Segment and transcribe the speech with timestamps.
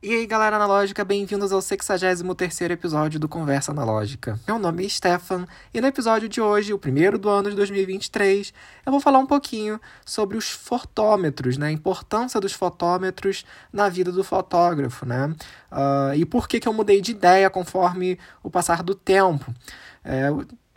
[0.00, 4.38] E aí, galera analógica, bem-vindos ao 63º episódio do Conversa Analógica.
[4.46, 8.54] Meu nome é Stefan e no episódio de hoje, o primeiro do ano de 2023,
[8.86, 11.66] eu vou falar um pouquinho sobre os fotômetros, né?
[11.66, 15.34] A importância dos fotômetros na vida do fotógrafo, né?
[15.72, 19.52] Uh, e por que, que eu mudei de ideia conforme o passar do tempo.
[20.04, 20.28] É,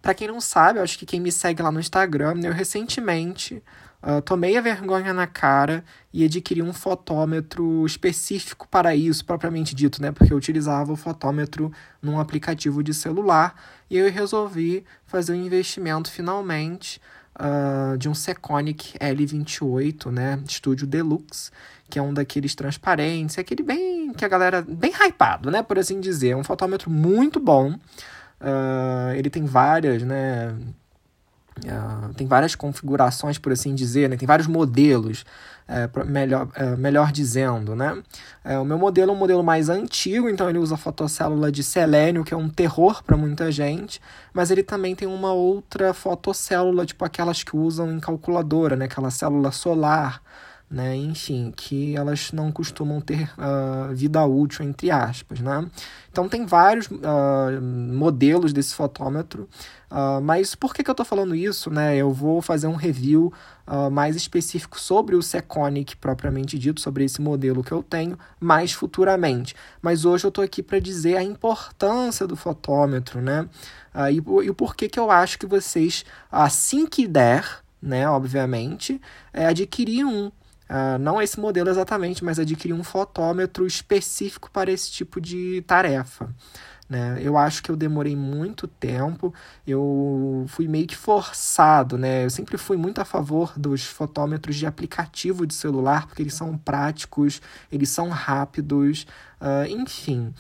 [0.02, 3.62] Para quem não sabe, acho que quem me segue lá no Instagram, eu recentemente
[4.04, 10.02] Uh, tomei a vergonha na cara e adquiri um fotômetro específico para isso, propriamente dito,
[10.02, 10.12] né?
[10.12, 11.72] Porque eu utilizava o fotômetro
[12.02, 13.56] num aplicativo de celular
[13.90, 17.00] e eu resolvi fazer um investimento finalmente
[17.36, 20.42] uh, de um Seconic L28, né?
[20.48, 21.52] Estúdio Deluxe,
[21.88, 25.62] que é um daqueles transparentes, é aquele bem que a galera bem hypado, né?
[25.62, 27.74] Por assim dizer, é um fotômetro muito bom.
[28.42, 30.56] Uh, ele tem várias, né?
[31.60, 34.16] Uh, tem várias configurações, por assim dizer, né?
[34.16, 35.26] tem vários modelos,
[35.68, 37.76] uh, melhor, uh, melhor dizendo.
[37.76, 38.02] Né?
[38.44, 42.24] É, o meu modelo é um modelo mais antigo, então ele usa fotocélula de selênio,
[42.24, 44.02] que é um terror para muita gente,
[44.34, 48.86] mas ele também tem uma outra fotocélula, tipo aquelas que usam em calculadora, né?
[48.86, 50.22] aquela célula solar
[50.72, 50.96] né?
[50.96, 55.70] Enfim, que elas não costumam ter uh, vida útil, entre aspas, né?
[56.10, 59.50] Então tem vários uh, modelos desse fotômetro,
[59.92, 61.98] uh, mas por que, que eu estou falando isso, né?
[61.98, 63.34] Eu vou fazer um review
[63.90, 69.56] mais específico sobre o Seconic propriamente dito, sobre esse modelo que eu tenho, mais futuramente.
[69.82, 73.48] Mas hoje eu estou aqui para dizer a importância do fotômetro, né?
[74.12, 79.00] e, e o porquê que eu acho que vocês, assim que der, né, obviamente,
[79.32, 80.30] é, adquirir um
[80.72, 86.34] Uh, não esse modelo exatamente, mas adquirir um fotômetro específico para esse tipo de tarefa.
[86.90, 87.20] Né?
[87.22, 89.34] Eu acho que eu demorei muito tempo,
[89.68, 92.24] eu fui meio que forçado, né?
[92.24, 96.58] Eu sempre fui muito a favor dos fotômetros de aplicativo de celular, porque eles são
[96.58, 99.06] práticos, eles são rápidos,
[99.42, 100.34] uh, enfim,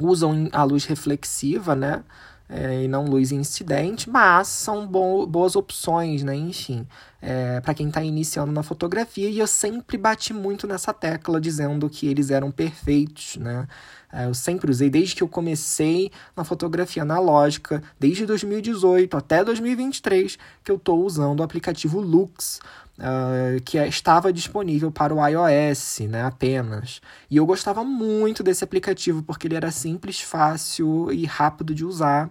[0.00, 2.02] usam a luz reflexiva, né?
[2.48, 6.34] É, e não luz incidente, mas são bo boas opções, né?
[6.34, 6.86] Enfim,
[7.20, 11.88] é, para quem está iniciando na fotografia, e eu sempre bati muito nessa tecla dizendo
[11.88, 13.66] que eles eram perfeitos, né?
[14.12, 20.38] É, eu sempre usei, desde que eu comecei na fotografia analógica, desde 2018 até 2023,
[20.62, 22.60] que eu estou usando o aplicativo Lux,
[22.98, 27.00] uh, que é, estava disponível para o iOS, né, apenas.
[27.30, 32.30] E eu gostava muito desse aplicativo porque ele era simples, fácil e rápido de usar.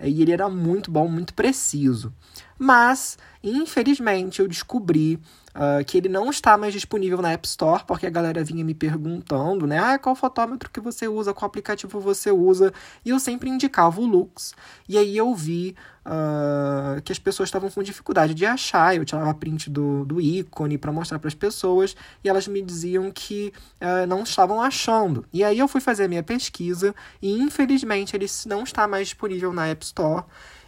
[0.00, 2.12] E ele era muito bom, muito preciso.
[2.58, 5.20] Mas, infelizmente, eu descobri
[5.54, 8.74] uh, que ele não está mais disponível na App Store, porque a galera vinha me
[8.74, 9.78] perguntando, né?
[9.78, 12.72] Ah, qual fotômetro que você usa, qual aplicativo você usa?
[13.04, 14.54] E eu sempre indicava o Lux.
[14.88, 15.76] E aí eu vi
[16.06, 18.96] uh, que as pessoas estavam com dificuldade de achar.
[18.96, 23.10] Eu tirava print do, do ícone para mostrar para as pessoas e elas me diziam
[23.10, 25.24] que uh, não estavam achando.
[25.32, 29.52] E aí eu fui fazer a minha pesquisa e infelizmente ele não está mais disponível
[29.52, 30.24] na App Store.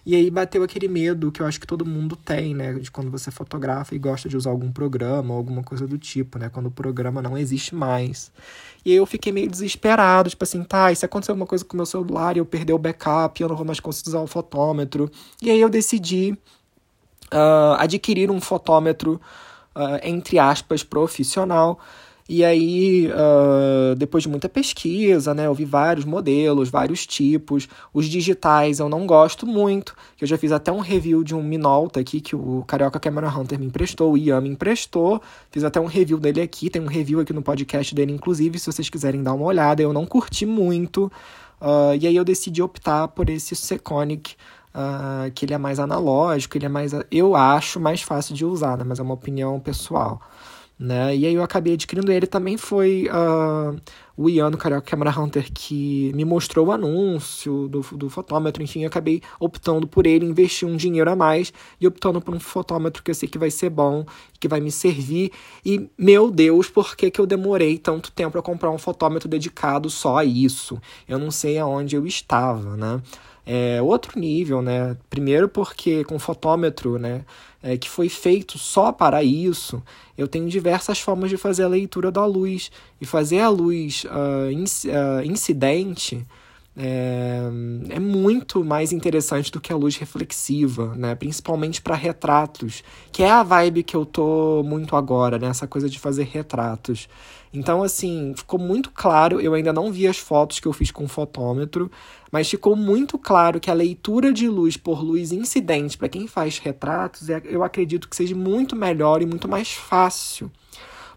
[0.06, 2.74] E aí bateu aquele medo que eu acho que todo mundo tem, né?
[2.74, 6.50] De quando você fotografa e gosta de usar algum programa alguma coisa do tipo, né?
[6.50, 8.30] Quando o programa não existe mais.
[8.84, 11.78] E eu fiquei meio desesperado, tipo assim, tá, e se acontecer alguma coisa com o
[11.78, 15.10] meu celular e eu perder o backup, eu não vou mais conseguir usar o fotômetro.
[15.40, 16.36] E aí eu decidi
[17.32, 19.18] uh, adquirir um fotômetro,
[19.74, 21.80] uh, entre aspas, profissional
[22.26, 27.68] e aí, uh, depois de muita pesquisa, né, eu vi vários modelos, vários tipos.
[27.92, 32.00] Os digitais eu não gosto muito, eu já fiz até um review de um Minolta
[32.00, 35.20] aqui que o Carioca Camera Hunter me emprestou, o Ian me emprestou.
[35.50, 38.72] Fiz até um review dele aqui, tem um review aqui no podcast dele, inclusive, se
[38.72, 39.82] vocês quiserem dar uma olhada.
[39.82, 41.12] Eu não curti muito,
[41.60, 44.34] uh, e aí eu decidi optar por esse Seconic,
[44.74, 48.78] uh, que ele é mais analógico, ele é mais, eu acho, mais fácil de usar,
[48.78, 50.22] né, mas é uma opinião pessoal
[50.78, 51.16] né?
[51.16, 52.26] E aí eu acabei adquirindo ele.
[52.26, 53.80] Também foi uh,
[54.16, 58.62] o Ian do Carioca Camera Hunter que me mostrou o anúncio do, do fotômetro.
[58.62, 62.40] Enfim, eu acabei optando por ele, investir um dinheiro a mais e optando por um
[62.40, 64.04] fotômetro que eu sei que vai ser bom,
[64.40, 65.30] que vai me servir.
[65.64, 69.88] E, meu Deus, por que, que eu demorei tanto tempo para comprar um fotômetro dedicado
[69.88, 70.80] só a isso?
[71.08, 73.00] Eu não sei aonde eu estava, né?
[73.46, 74.96] É outro nível, né?
[75.10, 77.24] Primeiro porque com fotômetro, né,
[77.62, 79.82] é, que foi feito só para isso,
[80.16, 82.70] eu tenho diversas formas de fazer a leitura da luz
[83.00, 86.26] e fazer a luz uh, inc uh, incidente
[86.76, 87.40] é,
[87.90, 91.14] é, muito mais interessante do que a luz reflexiva, né?
[91.14, 92.82] Principalmente para retratos,
[93.12, 95.46] que é a vibe que eu tô muito agora, né?
[95.46, 97.08] Essa coisa de fazer retratos.
[97.54, 99.40] Então, assim, ficou muito claro.
[99.40, 101.88] Eu ainda não vi as fotos que eu fiz com fotômetro,
[102.32, 106.58] mas ficou muito claro que a leitura de luz por luz incidente para quem faz
[106.58, 110.50] retratos, é, eu acredito que seja muito melhor e muito mais fácil.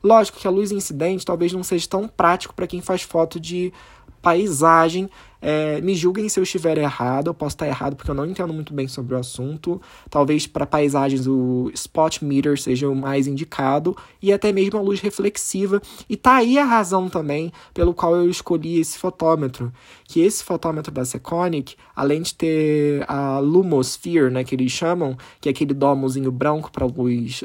[0.03, 3.73] Lógico que a luz incidente talvez não seja tão prático para quem faz foto de
[4.21, 5.09] paisagem.
[5.39, 8.51] É, me julguem se eu estiver errado, eu posso estar errado porque eu não entendo
[8.51, 9.79] muito bem sobre o assunto.
[10.09, 14.99] Talvez para paisagens o spot meter seja o mais indicado e até mesmo a luz
[14.99, 15.79] reflexiva.
[16.09, 19.71] E tá aí a razão também pelo qual eu escolhi esse fotômetro,
[20.05, 25.47] que esse fotômetro da Seconic, além de ter a Lumosphere, né, que eles chamam, que
[25.47, 27.43] é aquele domozinho branco para luz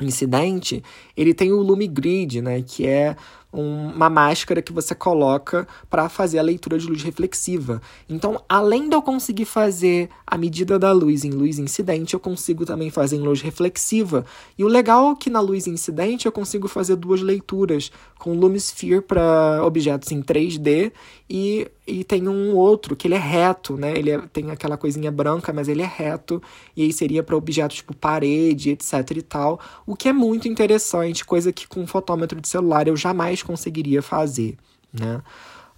[0.00, 0.82] incidente,
[1.16, 3.16] ele tem o LumiGrid, né, que é
[3.60, 7.80] uma máscara que você coloca para fazer a leitura de luz reflexiva.
[8.08, 12.66] Então, além de eu conseguir fazer a medida da luz em luz incidente, eu consigo
[12.66, 14.24] também fazer em luz reflexiva.
[14.58, 19.00] E o legal é que na luz incidente eu consigo fazer duas leituras, com Lumisphere
[19.00, 20.92] para objetos em 3D
[21.28, 23.92] e, e tem um outro que ele é reto, né?
[23.96, 26.42] Ele é, tem aquela coisinha branca, mas ele é reto,
[26.76, 31.24] e aí seria para objetos tipo parede, etc e tal, o que é muito interessante,
[31.24, 34.56] coisa que com fotômetro de celular eu jamais conseguiria fazer,
[34.92, 35.22] né?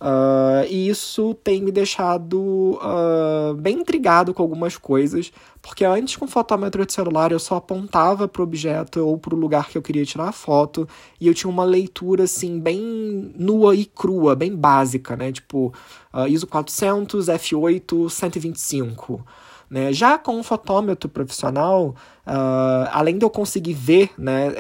[0.01, 6.29] Uh, e isso tem me deixado uh, bem intrigado com algumas coisas, porque antes com
[6.29, 9.83] fotômetro de celular eu só apontava para o objeto ou para o lugar que eu
[9.83, 10.89] queria tirar a foto,
[11.21, 15.33] e eu tinha uma leitura assim bem nua e crua, bem básica, né?
[15.33, 15.75] Tipo
[16.15, 19.27] uh, ISO 400, f8, 125.
[19.69, 19.93] Né?
[19.93, 21.95] Já com o fotômetro profissional,
[22.91, 24.55] além de eu conseguir ver né,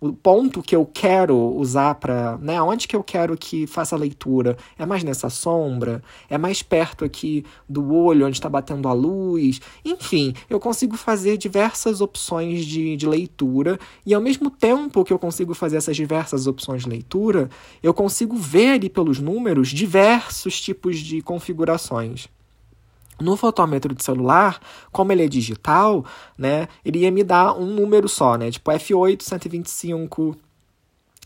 [0.00, 3.98] o ponto que eu quero usar para, né, onde que eu quero que faça a
[3.98, 8.92] leitura, é mais nessa sombra, é mais perto aqui do olho onde está batendo a
[8.92, 15.12] luz, enfim, eu consigo fazer diversas opções de, de leitura e ao mesmo tempo que
[15.12, 17.50] eu consigo fazer essas diversas opções de leitura,
[17.82, 22.28] eu consigo ver ali pelos números diversos tipos de configurações.
[23.20, 24.58] No fotômetro de celular,
[24.90, 26.04] como ele é digital,
[26.38, 30.36] né, ele ia me dar um número só, né, tipo F8, 125.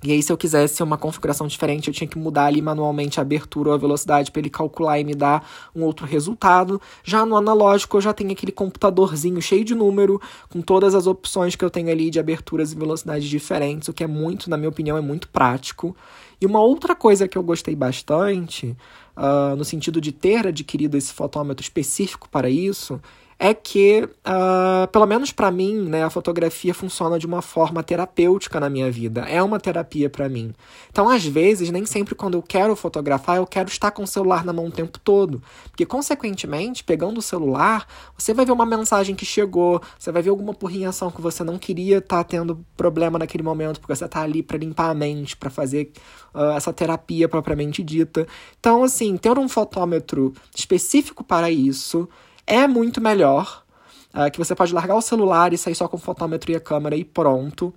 [0.04, 3.22] E aí, se eu quisesse uma configuração diferente, eu tinha que mudar ali manualmente a
[3.22, 6.78] abertura ou a velocidade para ele calcular e me dar um outro resultado.
[7.02, 10.20] Já no analógico, eu já tenho aquele computadorzinho cheio de número,
[10.50, 14.04] com todas as opções que eu tenho ali de aberturas e velocidades diferentes, o que
[14.04, 15.96] é muito, na minha opinião, é muito prático.
[16.38, 18.76] E uma outra coisa que eu gostei bastante
[19.16, 23.00] uh, no sentido de ter adquirido esse fotômetro específico para isso,
[23.38, 28.60] é que, uh, pelo menos para mim, né, a fotografia funciona de uma forma terapêutica
[28.60, 29.22] na minha vida.
[29.22, 30.54] É uma terapia para mim.
[30.90, 34.44] Então, às vezes, nem sempre quando eu quero fotografar, eu quero estar com o celular
[34.44, 35.42] na mão o tempo todo.
[35.70, 37.86] Porque, consequentemente, pegando o celular,
[38.16, 41.58] você vai ver uma mensagem que chegou, você vai ver alguma porrinhação que você não
[41.58, 45.36] queria estar tá tendo problema naquele momento, porque você está ali para limpar a mente,
[45.36, 45.90] para fazer
[46.34, 48.26] uh, essa terapia propriamente dita.
[48.58, 52.08] Então, assim, ter um fotômetro específico para isso
[52.46, 53.62] é muito melhor.
[54.14, 56.94] Uh, que você pode largar o celular e sair só com fotômetro e a câmera
[56.94, 57.74] e pronto.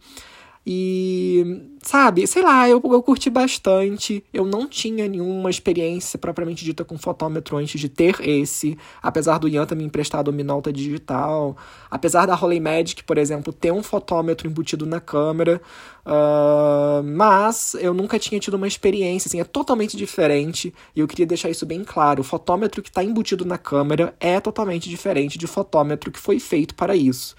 [0.69, 4.21] E, sabe, sei lá, eu, eu curti bastante.
[4.33, 8.77] Eu não tinha nenhuma experiência propriamente dita com fotômetro antes de ter esse.
[9.01, 11.55] Apesar do Ian ter me emprestado o Minolta digital.
[11.89, 15.61] Apesar da Rolei Magic, por exemplo, ter um fotômetro embutido na câmera.
[16.05, 20.73] Uh, mas eu nunca tinha tido uma experiência, assim, é totalmente diferente.
[20.93, 22.19] E eu queria deixar isso bem claro.
[22.19, 26.75] O fotômetro que está embutido na câmera é totalmente diferente de fotômetro que foi feito
[26.75, 27.37] para isso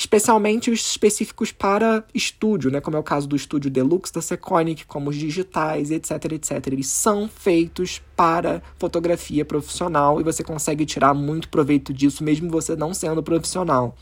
[0.00, 4.86] especialmente os específicos para estúdio, né, como é o caso do estúdio Deluxe da Seconic,
[4.86, 6.68] como os digitais, etc, etc.
[6.68, 12.74] Eles são feitos para fotografia profissional e você consegue tirar muito proveito disso, mesmo você
[12.74, 13.94] não sendo profissional.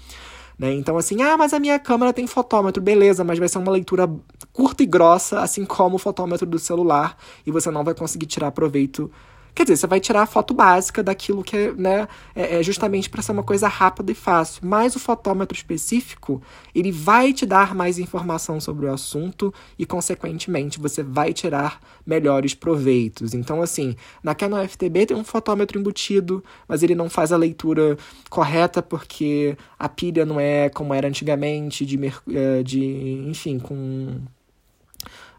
[0.57, 0.73] Né?
[0.73, 4.09] Então, assim, ah, mas a minha câmera tem fotômetro, beleza, mas vai ser uma leitura
[4.53, 8.53] curta e grossa, assim como o fotômetro do celular, e você não vai conseguir tirar
[8.53, 9.11] proveito
[9.59, 13.11] Quer dizer, você vai tirar a foto básica daquilo que é, né, é, é justamente
[13.11, 14.61] para ser uma coisa rápida e fácil.
[14.65, 16.41] Mas o fotômetro específico,
[16.73, 22.55] ele vai te dar mais informação sobre o assunto e, consequentemente, você vai tirar melhores
[22.55, 23.35] proveitos.
[23.35, 27.99] Então, assim, na Canon FTB tem um fotômetro embutido, mas ele não faz a leitura
[28.31, 31.99] correta porque a pilha não é como era antigamente, de,
[32.33, 34.21] eh, de enfim, com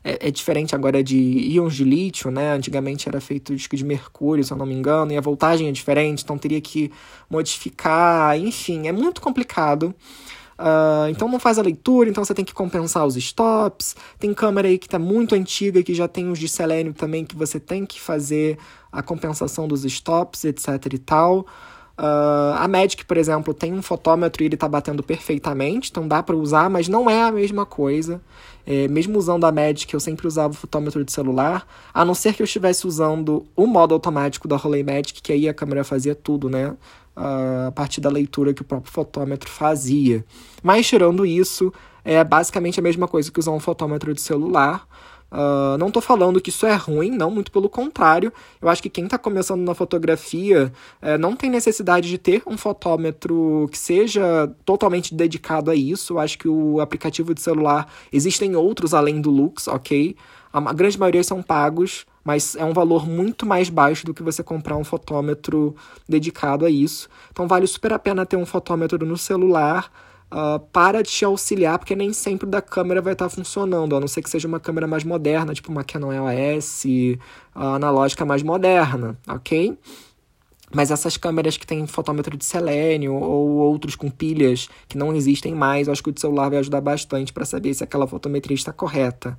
[0.03, 2.53] é, é, diferente agora de íons de lítio, né?
[2.53, 5.71] Antigamente era feito de, de mercúrio, se eu não me engano, e a voltagem é
[5.71, 6.91] diferente, então teria que
[7.29, 9.93] modificar, enfim, é muito complicado.
[10.59, 13.95] Uh, então não faz a leitura, então você tem que compensar os stops.
[14.19, 17.35] Tem câmera aí que está muito antiga, que já tem os de selênio também, que
[17.35, 18.57] você tem que fazer
[18.91, 21.47] a compensação dos stops, etc e tal.
[21.99, 26.23] Uh, a Magic, por exemplo, tem um fotômetro e ele está batendo perfeitamente, então dá
[26.23, 28.21] para usar, mas não é a mesma coisa.
[28.65, 32.33] É, mesmo usando a Magic, eu sempre usava o fotômetro de celular, a não ser
[32.33, 36.15] que eu estivesse usando o modo automático da Rolei Magic, que aí a câmera fazia
[36.15, 36.69] tudo, né?
[37.17, 40.23] Uh, a partir da leitura que o próprio fotômetro fazia.
[40.63, 41.73] Mas tirando isso,
[42.05, 44.87] é basicamente a mesma coisa que usar um fotômetro de celular.
[45.31, 48.33] Uh, não estou falando que isso é ruim, não, muito pelo contrário.
[48.61, 50.71] Eu acho que quem está começando na fotografia
[51.01, 56.13] uh, não tem necessidade de ter um fotômetro que seja totalmente dedicado a isso.
[56.13, 60.15] Eu acho que o aplicativo de celular existem outros além do Lux, ok?
[60.51, 64.41] A grande maioria são pagos, mas é um valor muito mais baixo do que você
[64.41, 65.75] comprar um fotômetro
[66.07, 67.07] dedicado a isso.
[67.31, 69.91] Então vale super a pena ter um fotômetro no celular
[70.31, 74.07] uh, para te auxiliar, porque nem sempre da câmera vai estar tá funcionando, a não
[74.07, 79.17] ser que seja uma câmera mais moderna, tipo uma Canon EOS, uh, analógica mais moderna,
[79.27, 79.77] ok?
[80.71, 85.55] Mas essas câmeras que têm fotômetro de selênio ou outros com pilhas que não existem
[85.55, 88.71] mais, eu acho que o celular vai ajudar bastante para saber se aquela fotometria está
[88.71, 89.37] correta.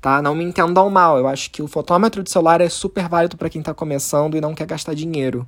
[0.00, 0.22] Tá?
[0.22, 3.50] Não me entendam mal, eu acho que o fotômetro de celular é super válido para
[3.50, 5.44] quem está começando e não quer gastar dinheiro.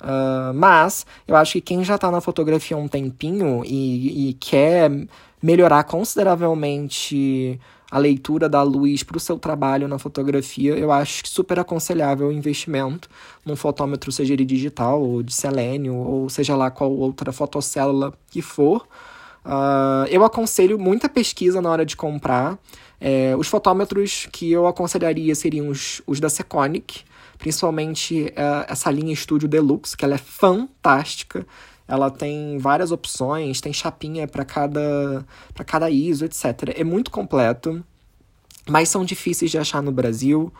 [0.00, 4.32] Uh, mas eu acho que quem já está na fotografia há um tempinho e, e
[4.34, 4.90] quer
[5.42, 7.58] melhorar consideravelmente
[7.90, 12.28] a leitura da luz para o seu trabalho na fotografia, eu acho que super aconselhável
[12.28, 13.08] o investimento
[13.44, 18.42] num fotômetro, seja ele digital ou de selênio, ou seja lá qual outra fotocélula que
[18.42, 18.86] for.
[19.44, 22.58] Uh, eu aconselho muita pesquisa na hora de comprar.
[23.00, 27.04] É, os fotômetros que eu aconselharia seriam os, os da Seconic,
[27.38, 31.46] principalmente uh, essa linha Studio Deluxe, que ela é fantástica.
[31.88, 35.24] Ela tem várias opções, tem chapinha para cada,
[35.66, 36.74] cada ISO, etc.
[36.74, 37.84] É muito completo,
[38.68, 40.52] mas são difíceis de achar no Brasil.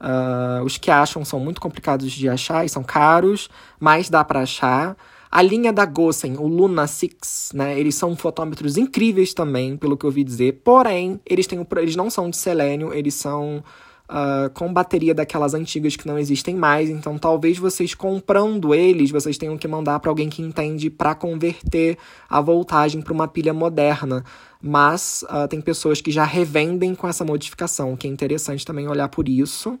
[0.00, 4.40] Uh, os que acham são muito complicados de achar e são caros, mas dá para
[4.40, 4.96] achar.
[5.30, 7.78] A linha da Gosen, o Luna 6, né?
[7.78, 10.60] Eles são fotômetros incríveis também, pelo que eu ouvi dizer.
[10.64, 13.62] Porém, eles, têm, eles não são de selênio, eles são
[14.10, 16.90] uh, com bateria daquelas antigas que não existem mais.
[16.90, 21.96] Então, talvez vocês comprando eles, vocês tenham que mandar para alguém que entende para converter
[22.28, 24.24] a voltagem para uma pilha moderna.
[24.60, 29.08] Mas uh, tem pessoas que já revendem com essa modificação, que é interessante também olhar
[29.08, 29.78] por isso.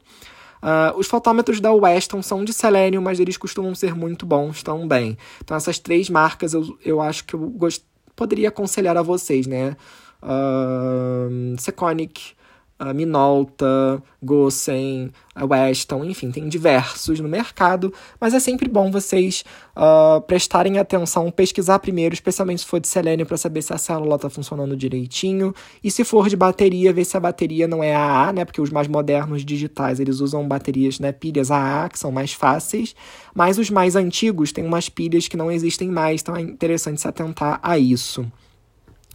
[0.62, 5.18] Uh, os fotômetros da Weston são de selênio, mas eles costumam ser muito bons também.
[5.42, 7.82] Então, essas três marcas eu, eu acho que eu gost...
[8.14, 9.76] poderia aconselhar a vocês, né?
[10.22, 12.34] Uh, Seconic,
[12.80, 19.44] a Minolta, Gosen, a Weston, enfim, tem diversos no mercado, mas é sempre bom vocês
[19.76, 24.16] uh, prestarem atenção, pesquisar primeiro, especialmente se for de selênio, para saber se a célula
[24.16, 28.32] está funcionando direitinho, e se for de bateria, ver se a bateria não é AA,
[28.32, 32.32] né, porque os mais modernos digitais, eles usam baterias, né, pilhas AA, que são mais
[32.32, 32.96] fáceis,
[33.34, 37.06] mas os mais antigos têm umas pilhas que não existem mais, então é interessante se
[37.06, 38.26] atentar a isso.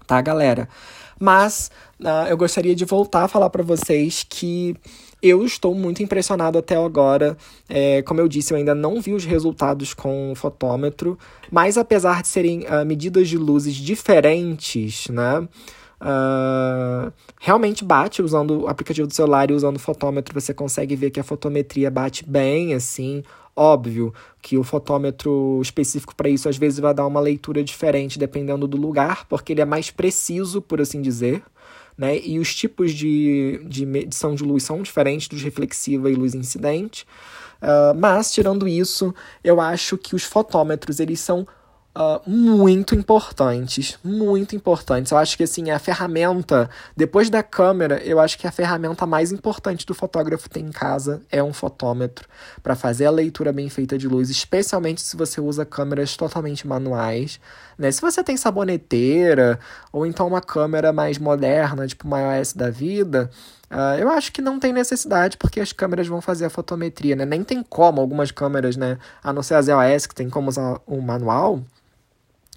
[0.05, 0.69] Tá, galera?
[1.19, 4.75] Mas uh, eu gostaria de voltar a falar para vocês que
[5.21, 7.37] eu estou muito impressionado até agora.
[7.67, 11.17] É, como eu disse, eu ainda não vi os resultados com o fotômetro,
[11.51, 15.47] mas apesar de serem uh, medidas de luzes diferentes, né?
[16.01, 21.09] Uh, realmente bate usando o aplicativo do celular e usando o fotômetro, você consegue ver
[21.09, 23.23] que a fotometria bate bem, assim.
[23.55, 28.67] Óbvio que o fotômetro específico para isso às vezes vai dar uma leitura diferente dependendo
[28.67, 31.41] do lugar, porque ele é mais preciso, por assim dizer.
[31.97, 32.19] Né?
[32.19, 37.05] E os tipos de, de medição de luz são diferentes dos reflexiva e luz incidente.
[37.61, 41.47] Uh, mas, tirando isso, eu acho que os fotômetros eles são
[41.97, 45.13] Uh, muito importantes, muito importantes.
[45.13, 49.31] Eu acho que assim, a ferramenta, depois da câmera, eu acho que a ferramenta mais
[49.31, 52.27] importante do fotógrafo ter em casa é um fotômetro
[52.61, 57.39] para fazer a leitura bem feita de luz, especialmente se você usa câmeras totalmente manuais.
[57.77, 57.89] Né?
[57.91, 59.57] Se você tem saboneteira
[59.89, 63.31] ou então uma câmera mais moderna, tipo uma iOS da vida,
[63.67, 67.25] Uh, eu acho que não tem necessidade, porque as câmeras vão fazer a fotometria, né?
[67.25, 68.99] Nem tem como algumas câmeras, né?
[69.23, 71.63] A não ser as EOS, que tem como usar o manual,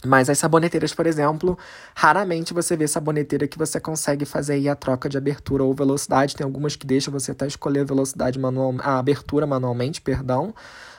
[0.06, 1.58] mas as saboneteiras, por exemplo,
[1.94, 6.36] raramente você vê saboneteira que você consegue fazer aí a troca de abertura ou velocidade.
[6.36, 10.54] Tem algumas que deixam você até escolher a velocidade manual, a abertura manualmente, perdão.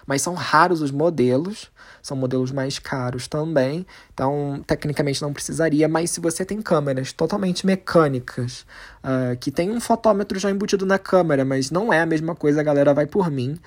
[0.06, 3.86] Mas são raros os modelos, são modelos mais caros também.
[4.14, 5.88] Então, tecnicamente não precisaria.
[5.88, 8.66] Mas se você tem câmeras totalmente mecânicas,
[9.02, 12.60] uh, que tem um fotômetro já embutido na câmera, mas não é a mesma coisa,
[12.60, 13.58] a galera vai por mim.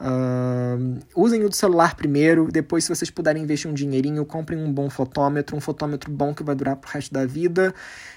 [0.00, 4.72] Uh, usem o do celular primeiro, depois, se vocês puderem investir um dinheirinho, comprem um
[4.72, 7.74] bom fotômetro, um fotômetro bom que vai durar pro resto da vida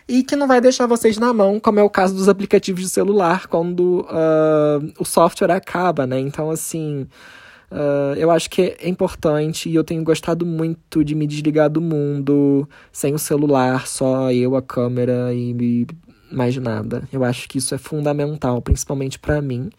[0.08, 2.90] e que não vai deixar vocês na mão, como é o caso dos aplicativos de
[2.90, 6.20] celular, quando uh, o software acaba, né?
[6.20, 7.08] Então, assim.
[7.72, 11.82] Uh, eu acho que é importante e eu tenho gostado muito de me desligar do
[11.82, 15.88] mundo sem o celular, só eu, a câmera e
[16.32, 17.08] mais nada.
[17.12, 19.72] Eu acho que isso é fundamental, principalmente para mim,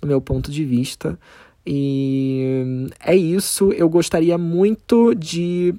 [0.00, 1.18] no meu ponto de vista.
[1.66, 3.72] E é isso.
[3.72, 5.74] Eu gostaria muito de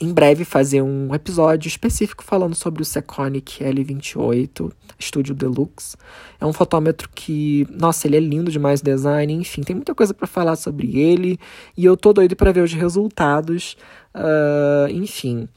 [0.00, 5.96] em breve fazer um episódio específico falando sobre o Seconic L28 Studio Deluxe.
[6.40, 10.12] É um fotômetro que, nossa, ele é lindo demais o design, enfim, tem muita coisa
[10.12, 11.38] para falar sobre ele
[11.76, 13.76] e eu tô doido para ver os resultados.
[14.14, 15.48] Uh, enfim,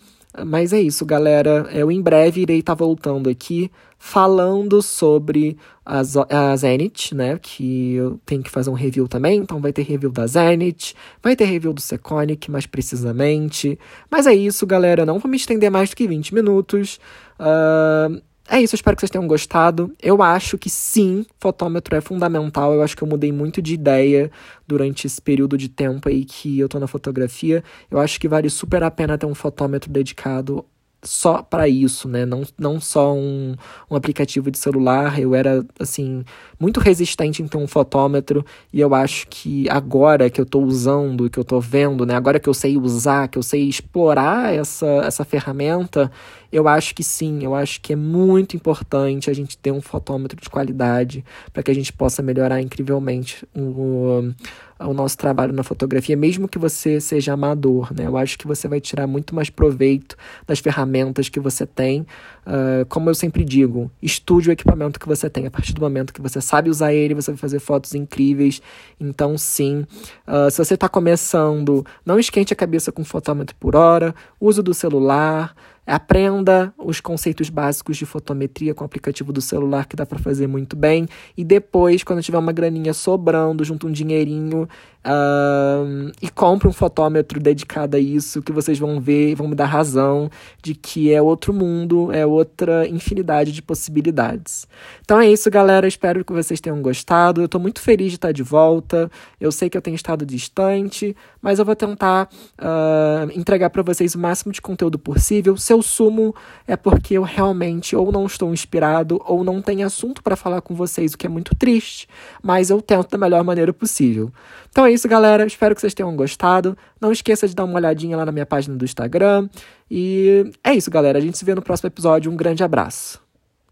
[0.44, 1.68] mas é isso, galera.
[1.72, 7.40] Eu em breve irei estar tá voltando aqui falando sobre a, a Zenit, né?
[7.42, 9.40] Que eu tenho que fazer um review também.
[9.40, 13.80] Então vai ter review da Zenit, vai ter review do Seconic mais precisamente.
[14.10, 15.06] Mas é isso, galera.
[15.06, 17.00] Não vou me estender mais do que 20 minutos.
[17.40, 19.94] Uh, é isso, espero que vocês tenham gostado.
[20.02, 22.74] Eu acho que sim, fotômetro é fundamental.
[22.74, 24.30] Eu acho que eu mudei muito de ideia
[24.68, 27.64] durante esse período de tempo aí que eu tô na fotografia.
[27.90, 30.64] Eu acho que vale super a pena ter um fotômetro dedicado
[31.06, 32.26] só para isso, né?
[32.26, 33.56] Não, não só um,
[33.90, 35.20] um aplicativo de celular.
[35.20, 36.24] Eu era, assim,
[36.60, 41.30] muito resistente em ter um fotômetro e eu acho que agora que eu estou usando,
[41.30, 42.16] que eu estou vendo, né?
[42.16, 46.12] Agora que eu sei usar, que eu sei explorar essa, essa ferramenta,
[46.56, 50.40] eu acho que sim, eu acho que é muito importante a gente ter um fotômetro
[50.40, 54.32] de qualidade para que a gente possa melhorar incrivelmente o,
[54.80, 58.08] o nosso trabalho na fotografia, mesmo que você seja amador, né?
[58.08, 60.16] Eu acho que você vai tirar muito mais proveito
[60.48, 62.08] das ferramentas que você tem.
[62.48, 65.46] Uh, como eu sempre digo, estude o equipamento que você tem.
[65.46, 68.62] A partir do momento que você sabe usar ele, você vai fazer fotos incríveis.
[68.98, 69.86] Então, sim,
[70.26, 74.74] uh, se você está começando, não esquente a cabeça com fotômetro por hora, uso do
[74.74, 75.54] celular.
[75.86, 80.48] Aprenda os conceitos básicos de fotometria com o aplicativo do celular que dá para fazer
[80.48, 81.08] muito bem.
[81.38, 84.68] E depois, quando tiver uma graninha sobrando, junto um dinheirinho
[85.06, 89.56] uh, e compre um fotômetro dedicado a isso, que vocês vão ver e vão me
[89.56, 90.30] dar razão
[90.62, 94.68] de que é outro mundo, é outra infinidade de possibilidades.
[95.02, 95.88] Então é isso, galera.
[95.88, 97.42] Espero que vocês tenham gostado.
[97.42, 99.10] Eu estou muito feliz de estar de volta.
[99.40, 102.28] Eu sei que eu tenho estado distante, mas eu vou tentar
[102.60, 105.56] uh, entregar para vocês o máximo de conteúdo possível.
[105.76, 106.34] Eu sumo,
[106.68, 110.74] é porque eu realmente ou não estou inspirado ou não tenho assunto para falar com
[110.74, 112.08] vocês, o que é muito triste,
[112.42, 114.32] mas eu tento da melhor maneira possível.
[114.70, 115.46] Então é isso, galera.
[115.46, 116.78] Espero que vocês tenham gostado.
[117.00, 119.50] Não esqueça de dar uma olhadinha lá na minha página do Instagram.
[119.90, 121.18] E é isso, galera.
[121.18, 122.32] A gente se vê no próximo episódio.
[122.32, 123.25] Um grande abraço.